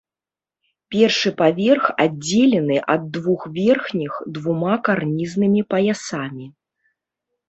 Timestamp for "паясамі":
5.75-6.47